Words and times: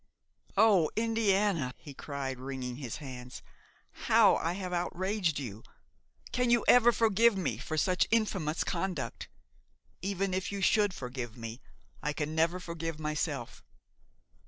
"O 0.57 0.89
Indiana!" 0.95 1.75
he 1.77 1.93
cried, 1.93 2.39
wringing 2.39 2.77
his 2.77 2.95
hands, 2.95 3.43
"how 4.07 4.35
I 4.37 4.53
have 4.53 4.73
outraged 4.73 5.37
you! 5.37 5.61
Can 6.31 6.49
you 6.49 6.65
ever 6.67 6.91
forgive 6.91 7.37
me 7.37 7.59
for 7.59 7.77
such 7.77 8.07
infamous 8.09 8.63
conduct? 8.63 9.29
Even 10.01 10.33
if 10.33 10.51
you 10.51 10.59
should 10.59 10.95
forgive 10.95 11.37
me, 11.37 11.61
I 12.01 12.13
can 12.13 12.33
never 12.33 12.59
forgive 12.59 12.99
myself. 12.99 13.63